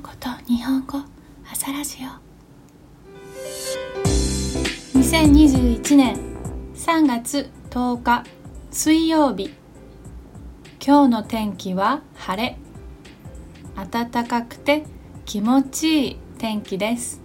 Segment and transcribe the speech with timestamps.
[0.00, 0.98] もこと日本語
[1.52, 2.08] 朝ラジオ。
[4.98, 6.16] 2021年
[6.74, 8.24] 3月10日
[8.70, 9.50] 水曜日。
[10.84, 12.56] 今日の天気は晴れ。
[13.90, 14.84] 暖かくて
[15.26, 17.20] 気持ちいい天気です。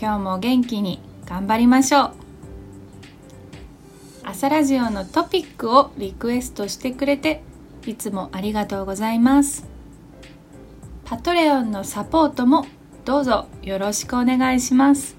[0.00, 2.12] 今日も元気に頑張りましょう。
[4.22, 7.42] 朝ラジオのトピックをリクエストしてくれて
[7.84, 9.67] いつもありがとうございます。
[11.08, 12.66] パトレオンのサポートも
[13.06, 15.16] どうぞよろしくお願いします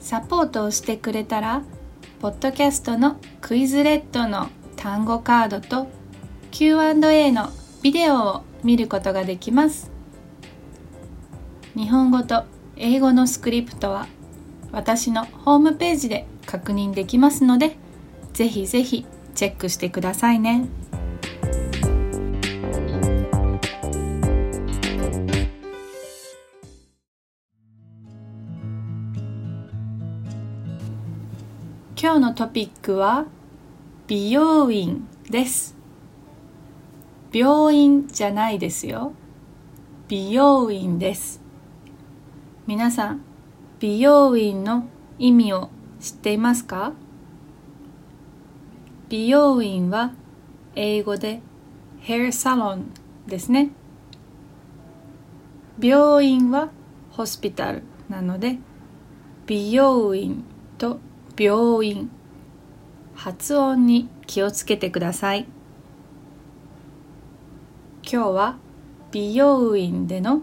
[0.00, 1.64] サポートをしてくれたら
[2.20, 5.88] ポッドキャストのクイズレッドの単語カードと
[6.50, 7.50] Q&A の
[7.82, 9.90] ビデオを見ることができます
[11.76, 12.44] 日本語と
[12.76, 14.06] 英語のスクリプトは
[14.72, 17.76] 私のホームページで確認できますので
[18.32, 19.04] ぜひぜひ
[19.34, 20.68] チェックしてくださいね。
[32.38, 33.26] トピックは
[34.06, 35.76] 美容院です。
[37.32, 39.12] 病院じゃないですよ。
[40.06, 41.42] 美容院です。
[42.68, 43.22] 皆さん
[43.80, 44.86] 美容院の
[45.18, 46.92] 意味を知っていますか？
[49.08, 50.12] 美容院は
[50.76, 51.40] 英語で
[52.02, 52.84] hair salon
[53.26, 53.70] ですね。
[55.80, 56.68] 病院は
[57.10, 58.58] ホスピタルなので
[59.46, 60.44] 美容院
[60.78, 61.00] と
[61.36, 62.12] 病院
[63.18, 65.48] 発音に気をつけてください。
[68.08, 68.56] 今日は
[69.10, 70.42] 美容院での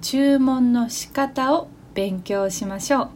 [0.00, 3.10] 注文の仕方を勉強しましょう。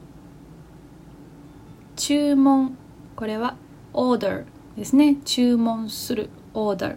[1.95, 2.77] 注文
[3.15, 3.55] これは
[3.93, 5.15] order ですね。
[5.25, 6.97] 注文する order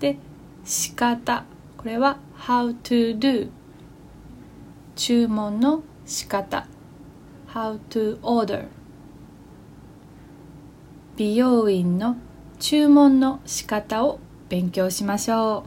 [0.00, 0.18] で
[0.64, 1.44] 仕方
[1.76, 3.48] これは how to do
[4.96, 6.66] 注文の仕方。
[7.46, 8.66] how to order
[11.16, 12.18] 美容院の
[12.60, 14.18] 注文の仕方を
[14.50, 15.64] 勉強しましょ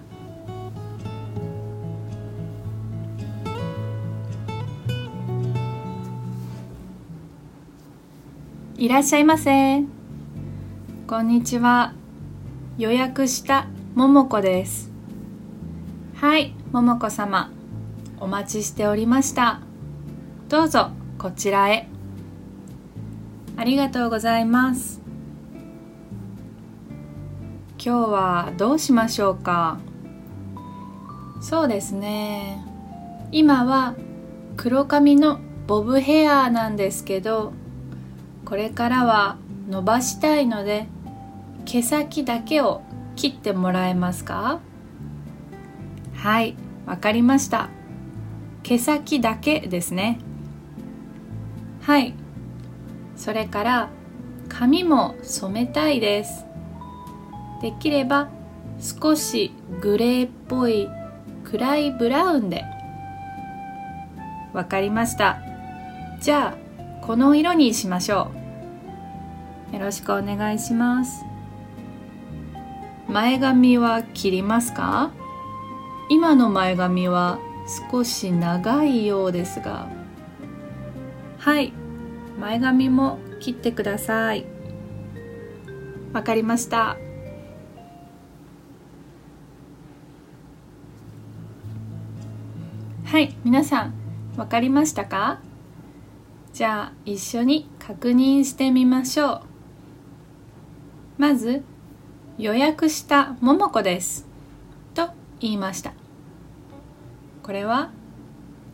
[8.78, 8.82] う。
[8.82, 9.84] いらっしゃいませ。
[11.08, 11.94] こんにちは。
[12.78, 14.92] 予約したももこです。
[16.18, 17.50] はいももこ様。
[18.20, 19.62] お待ちしておりました。
[20.48, 21.88] どうぞこちらへ。
[23.58, 24.99] ありがとうございます。
[27.82, 29.80] 今日はどうしましょうか？
[31.40, 32.62] そうですね。
[33.32, 33.96] 今は
[34.58, 37.54] 黒髪のボブヘアなんですけど
[38.44, 39.38] これからは
[39.70, 40.88] 伸ばしたいので
[41.64, 42.82] 毛先だけを
[43.16, 44.60] 切ってもらえますか？
[46.16, 47.70] はいわかりました。
[48.62, 50.20] 毛先だけですね。
[51.84, 52.14] はい
[53.16, 53.90] それから
[54.50, 56.46] 髪も染めたいです。
[57.62, 58.30] できれば
[58.80, 60.88] 少しグレーっぽい
[61.44, 62.64] 暗いブラウンで。
[64.54, 65.40] わかりました。
[66.22, 68.32] じゃあこの色にしましょ
[69.72, 69.76] う。
[69.76, 71.26] よろしくお願いします。
[73.08, 75.12] 前髪は切りますか？
[76.10, 77.40] 今の前髪は
[77.92, 79.88] 少し長いようですが。
[81.38, 81.74] はい。
[82.40, 84.46] 前髪も切ってください。
[86.14, 86.98] わかりました。
[93.10, 93.94] はい皆さん
[94.38, 95.40] わかりましたか？
[96.54, 99.42] じゃあ一緒に確認してみましょう。
[101.18, 101.64] まず
[102.38, 104.28] 予約したももこです。
[104.94, 105.10] と
[105.40, 105.94] 言いました。
[107.42, 107.90] これは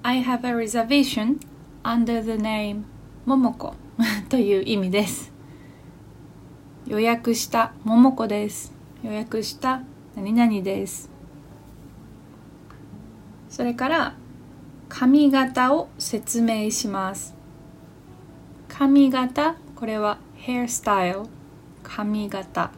[0.03, 1.39] I have a reservation
[1.83, 2.83] under the name
[3.25, 3.73] ももこ
[4.27, 5.31] という意味です。
[6.87, 8.73] 予約したももこです。
[9.01, 9.81] 予約した
[10.13, 11.09] 何々です。
[13.47, 14.15] それから
[14.87, 17.33] 髪型を説明します。
[18.67, 21.27] 髪型これは hairstyle
[21.83, 22.71] 髪型。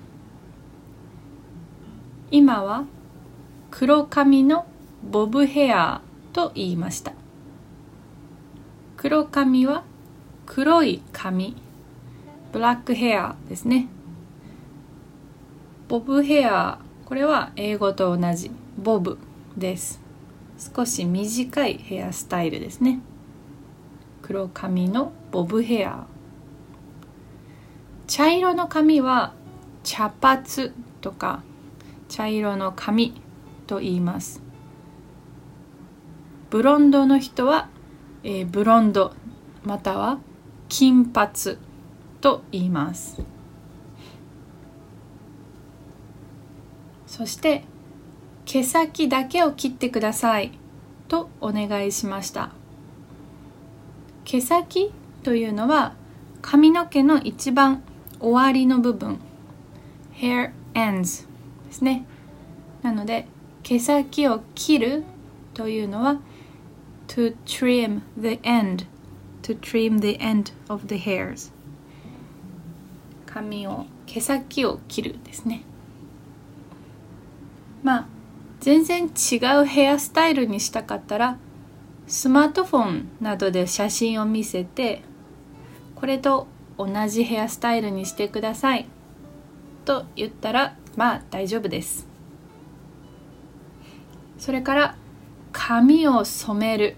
[2.31, 2.85] 今は
[3.71, 4.65] 黒髪の
[5.03, 6.01] ボブヘア
[6.33, 7.13] と言いました。
[8.95, 9.83] 黒髪は
[10.45, 11.55] 黒い髪。
[12.51, 13.87] ブラックヘアですね。
[15.87, 18.51] ボブヘアこれは英語と同じ。
[18.77, 19.17] ボブ
[19.55, 20.06] です。
[20.57, 22.99] 少し短いヘアスタイルですね。
[24.21, 26.07] 黒髪のボブヘア。
[28.07, 29.33] 茶色の髪は
[29.83, 30.71] 茶髪
[31.01, 31.43] とか
[32.09, 33.21] 茶色の髪
[33.67, 34.41] と言います。
[36.49, 37.69] ブロンドの人は、
[38.23, 39.13] えー、ブロンド
[39.63, 40.19] または
[40.69, 41.57] 金髪
[42.21, 43.21] と言います。
[47.05, 47.63] そして
[48.47, 50.51] 毛先だけを切ってください
[51.07, 52.51] とお願いしました
[54.25, 54.91] 毛先
[55.21, 55.93] というのは
[56.41, 57.83] 髪の毛の一番
[58.19, 59.19] 終わりの部分。
[60.13, 61.27] Hair ends
[61.67, 62.05] ですね。
[62.81, 63.27] なので
[63.63, 65.03] 毛先を切る
[65.53, 66.19] というのは
[67.07, 68.85] to trim the end
[69.41, 71.51] to trim the end of the hairs
[73.25, 75.63] 髪を毛先を切るですね
[77.83, 78.07] まあ
[78.67, 81.37] 全然違うヘアスタイルにしたかったら
[82.05, 85.03] スマートフォンなどで写真を見せて
[85.95, 86.47] これと
[86.77, 88.85] 同じヘアスタイルにしてください。
[89.85, 92.09] と言ったらまあ大丈夫です。
[94.37, 94.97] それから
[95.53, 96.97] 髪を染める。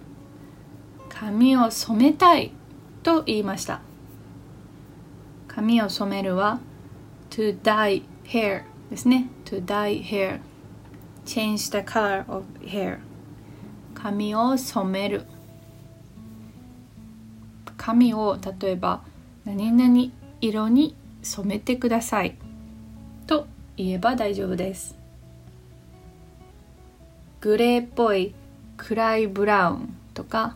[1.07, 2.51] 髪を染めたい。
[3.04, 3.81] と言いました。
[5.48, 6.62] 髪を染めるは
[7.30, 9.30] to dye hair ですね。
[9.45, 10.49] to dye hair
[11.30, 12.98] change the color of hair.
[13.94, 15.28] 髪を染める。
[17.78, 19.04] 髪を例えば
[19.46, 20.12] 何々
[20.42, 22.36] 色に染めてください。
[23.28, 23.46] と
[23.78, 24.98] 言えば大丈夫です。
[27.42, 28.34] グレーっぽい
[28.78, 30.56] 暗いブラウンとか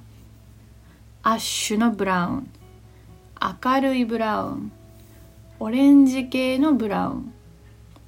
[1.22, 2.50] アッシュのブラウン
[3.64, 4.72] 明るいブラウン
[5.60, 7.34] オレンジ系のブラウン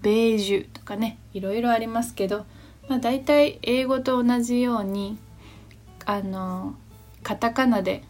[0.02, 2.46] ベージュとかねいろいろありますけど、
[2.88, 5.18] まあ、大体英語と同じように
[6.06, 6.76] あの
[7.24, 8.04] カタカナで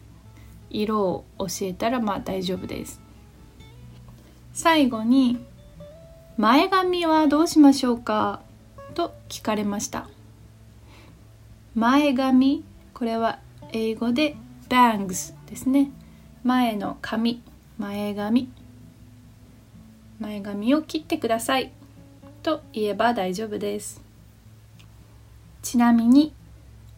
[0.68, 3.00] 色を教えたらまあ大丈夫です。
[4.52, 5.38] 最後に
[6.36, 8.42] 前髪はどうしましょうか？
[8.94, 10.08] と聞かれました。
[11.74, 13.38] 前髪これは
[13.72, 14.36] 英語で
[14.68, 15.90] bangs ですね。
[16.44, 17.42] 前の髪
[17.78, 18.50] 前髪。
[20.20, 21.72] 前髪を切ってください。
[22.42, 24.05] と言えば大丈夫です。
[25.66, 26.32] ちなみに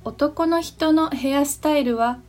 [0.05, 2.21] 男の人のヘアスタイルは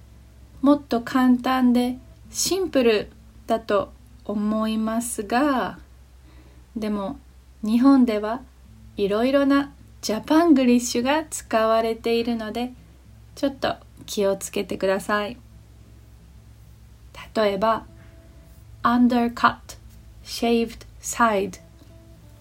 [0.62, 1.98] もっと簡単で
[2.32, 3.12] シンプル
[3.46, 3.92] だと
[4.24, 5.80] 思いますが
[6.78, 7.20] でも
[7.62, 8.40] 日本では
[8.96, 12.72] いろいろなジャパングリッシュが使われているので
[13.36, 13.76] ちょっと
[14.06, 15.36] 気をつけてください。
[17.36, 17.86] 例えば
[18.84, 19.58] undercut
[20.24, 21.60] shaved side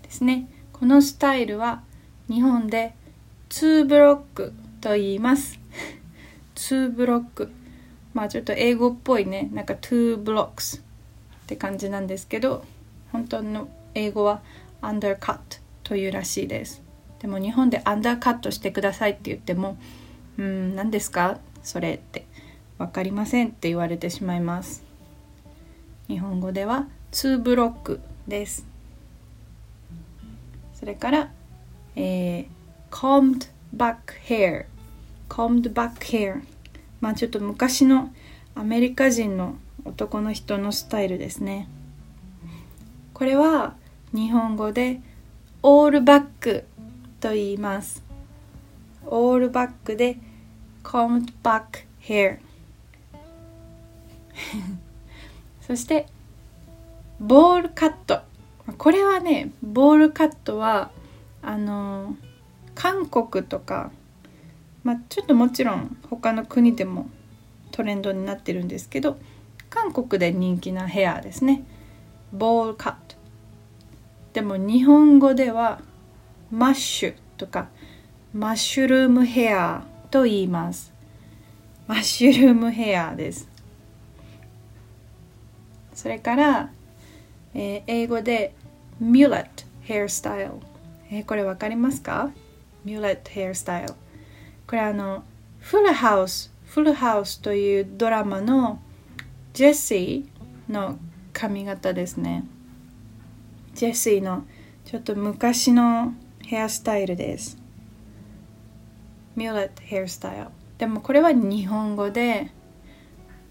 [0.02, 0.48] ですね。
[0.72, 1.82] このスタイルは
[2.28, 2.94] 日本で
[3.50, 5.58] 2ブロックと言います。
[6.56, 7.50] 2ブロック。
[8.14, 9.48] まあちょっと英語っぽいね。
[9.52, 10.82] なんか2 blocks っ
[11.46, 12.64] て感じなんですけど
[13.12, 14.42] 本当の英語は
[14.82, 15.38] undercut
[15.82, 16.82] というらしいです。
[17.20, 19.78] でも日本でアンダーカットしてくださいって言っても
[20.36, 21.38] うん何ですか？
[21.62, 22.26] それって。
[22.78, 24.84] 分かりませんって言われてしまいます。
[26.06, 28.64] 日本語では2ブロックです。
[30.74, 31.32] それから、
[31.96, 32.46] えー、
[32.90, 33.96] combed back
[34.28, 34.66] hair
[35.28, 36.42] combed back hair
[37.00, 38.12] まあちょっと昔の
[38.54, 41.68] アメリカ人の男の人のスタイルですね。
[43.14, 43.76] これは
[44.12, 45.00] 日本語で
[45.62, 46.64] オールバック
[47.20, 48.02] と言います。
[49.06, 50.18] オールバックで
[50.82, 52.38] combed back hair
[55.62, 56.06] そして
[57.20, 58.20] ボールカット。
[58.76, 60.90] これはねボールカットは
[61.42, 62.16] あの
[62.80, 63.90] 韓国とか、
[64.84, 67.10] まあ、ちょっともちろん他の国でも
[67.72, 69.18] トレンドになってるんですけど
[69.68, 71.64] 韓国で人気なヘアですね。
[72.32, 73.16] ボールカット
[74.32, 75.80] でも日本語では
[76.52, 77.66] マッシュとか
[78.32, 79.82] マッシュルームヘア
[80.12, 80.92] と言います。
[81.88, 83.48] マッシュルームヘアです。
[85.94, 86.70] それから、
[87.54, 88.54] えー、英語で
[89.00, 90.52] ミュレットヘアスタイル、
[91.10, 92.30] えー、これわかりますか？
[92.88, 93.92] ミュレットヘアスタイル
[94.66, 95.22] これあの
[95.60, 98.80] フルハウスフルハウスというドラマの
[99.52, 100.98] ジェシーの
[101.34, 102.44] 髪型ですね。
[103.74, 104.44] ジェシーの
[104.86, 106.14] ちょっと昔の
[106.46, 107.58] ヘアスタイルです。
[109.36, 110.46] ミューレットヘアスタイル
[110.78, 112.50] でもこれは日本語で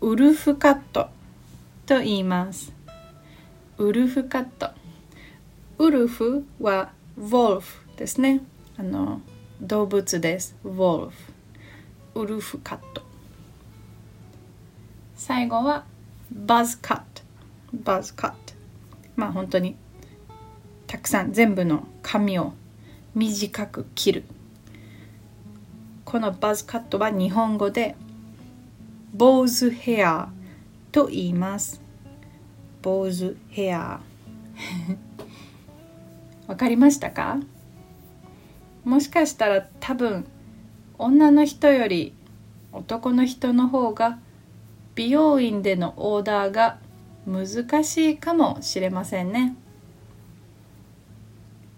[0.02, 1.10] ウルフカット
[1.86, 2.74] と言います。
[3.78, 4.72] ウルフカット。
[5.78, 8.42] ウルフはウォルフですね。
[8.80, 9.22] あの
[9.62, 10.56] 動物です。
[10.64, 11.34] ウォルフ
[12.16, 13.02] ウルフカット。
[15.16, 15.86] 最後は
[16.32, 17.24] バズカット
[17.74, 18.54] バズカット
[19.16, 19.76] まあ本当に
[20.86, 22.54] たくさん全部の髪を
[23.16, 24.24] 短く切る。
[26.06, 27.96] このバズカットは日本語で
[29.14, 30.30] 坊主ヘア
[30.92, 31.82] と言います。
[32.82, 34.00] 坊主ヘア
[36.48, 37.40] わかりましたか？
[38.88, 40.26] もしかしたら多分
[40.98, 42.14] 女の人より
[42.72, 44.18] 男の人の方が
[44.96, 46.78] 美容院でのオーダーが
[47.26, 49.58] 難しいかもしれませんね。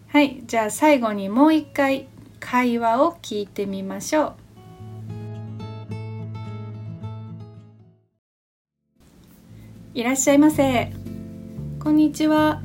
[0.09, 2.07] はいじゃあ最後にもう一回
[2.39, 4.35] 会話を聞いてみましょう。
[9.95, 10.93] いらっしゃいませ。
[11.79, 12.61] こんにちは。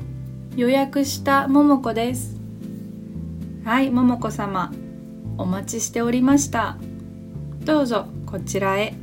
[0.55, 2.34] 予約したももこです。
[3.65, 4.71] はいももこ様
[5.39, 6.77] お待ちしておりました。
[7.61, 8.93] どうぞこちらへ。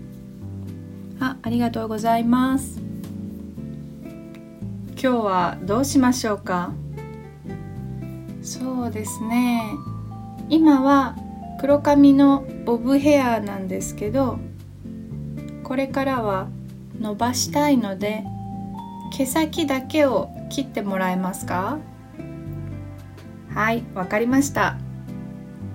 [1.19, 2.81] あありがとうございます。
[4.90, 6.73] 今日はどうしましょうか？
[8.40, 9.64] そうですね。
[10.49, 11.16] 今は
[11.61, 14.38] 黒髪のボブヘアなんですけど
[15.64, 16.47] これからは
[17.00, 18.23] 伸ばしたいので
[19.12, 21.78] 毛先だけを切ってもらえますか？
[23.55, 24.77] はいわかりました。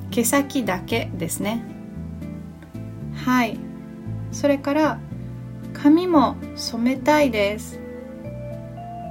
[0.10, 1.64] 毛先だけですね。
[3.14, 3.60] はい。
[4.32, 5.00] それから
[5.74, 7.80] 髪も染めたいです。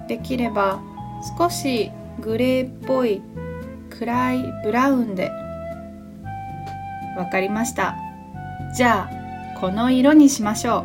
[0.09, 0.81] できれば
[1.39, 3.23] 少しグレーっぽい
[3.91, 5.31] 暗いブラウンで。
[7.17, 7.97] わかりました。
[8.77, 10.85] じゃあこの色にしましょ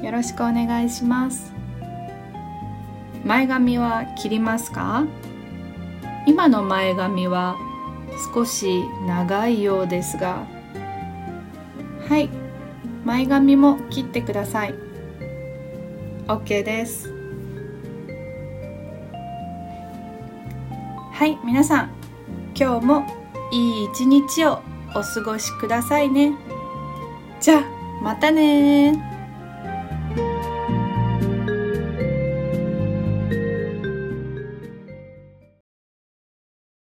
[0.00, 0.04] う。
[0.04, 1.52] よろしくお願いします。
[3.24, 5.04] 前髪は切りますか？
[6.26, 7.56] 今の前髪は
[8.34, 10.46] 少し長いようですが
[12.08, 12.28] はい
[13.04, 14.74] 前髪も切ってください。
[16.26, 17.10] OK です。
[21.12, 21.90] はい皆さん
[22.54, 23.06] 今日も
[23.50, 24.60] いい一日を
[24.94, 26.34] お過ごしくださいね。
[27.40, 27.64] じゃあ
[28.02, 29.07] またね